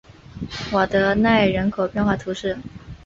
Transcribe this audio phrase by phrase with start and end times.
[0.71, 2.57] 瓦德奈人口变化图示